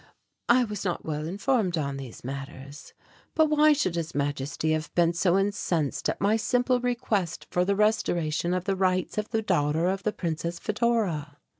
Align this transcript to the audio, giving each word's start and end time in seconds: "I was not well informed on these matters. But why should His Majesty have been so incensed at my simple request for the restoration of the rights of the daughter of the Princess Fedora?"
"I 0.49 0.63
was 0.63 0.83
not 0.83 1.05
well 1.05 1.27
informed 1.27 1.77
on 1.77 1.97
these 1.97 2.23
matters. 2.23 2.93
But 3.35 3.51
why 3.51 3.73
should 3.73 3.93
His 3.93 4.15
Majesty 4.15 4.71
have 4.71 4.91
been 4.95 5.13
so 5.13 5.37
incensed 5.37 6.09
at 6.09 6.19
my 6.19 6.37
simple 6.37 6.79
request 6.79 7.45
for 7.51 7.63
the 7.63 7.75
restoration 7.75 8.51
of 8.55 8.63
the 8.63 8.75
rights 8.75 9.19
of 9.19 9.29
the 9.29 9.43
daughter 9.43 9.87
of 9.89 10.01
the 10.01 10.11
Princess 10.11 10.57
Fedora?" 10.57 11.37